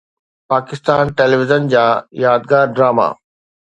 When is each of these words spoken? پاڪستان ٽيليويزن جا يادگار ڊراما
پاڪستان 0.51 1.03
ٽيليويزن 1.17 1.61
جا 1.73 1.85
يادگار 2.25 2.65
ڊراما 2.75 3.07